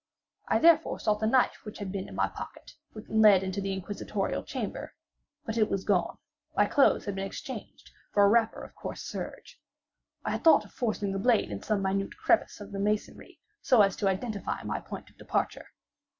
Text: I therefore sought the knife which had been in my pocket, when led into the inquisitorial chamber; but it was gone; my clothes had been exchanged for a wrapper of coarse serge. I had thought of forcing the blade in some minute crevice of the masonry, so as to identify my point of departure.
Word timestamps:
I 0.47 0.57
therefore 0.57 0.99
sought 0.99 1.19
the 1.19 1.27
knife 1.27 1.63
which 1.63 1.77
had 1.77 1.91
been 1.91 2.09
in 2.09 2.15
my 2.15 2.27
pocket, 2.27 2.73
when 2.93 3.21
led 3.21 3.43
into 3.43 3.61
the 3.61 3.71
inquisitorial 3.71 4.41
chamber; 4.43 4.95
but 5.45 5.59
it 5.59 5.69
was 5.69 5.83
gone; 5.83 6.17
my 6.57 6.65
clothes 6.65 7.05
had 7.05 7.13
been 7.13 7.27
exchanged 7.27 7.91
for 8.11 8.23
a 8.23 8.27
wrapper 8.27 8.63
of 8.63 8.73
coarse 8.73 9.03
serge. 9.03 9.61
I 10.25 10.31
had 10.31 10.43
thought 10.43 10.65
of 10.65 10.71
forcing 10.71 11.11
the 11.11 11.19
blade 11.19 11.51
in 11.51 11.61
some 11.61 11.83
minute 11.83 12.17
crevice 12.17 12.59
of 12.59 12.71
the 12.71 12.79
masonry, 12.79 13.39
so 13.61 13.83
as 13.83 13.95
to 13.97 14.07
identify 14.07 14.63
my 14.63 14.79
point 14.79 15.07
of 15.11 15.19
departure. 15.19 15.67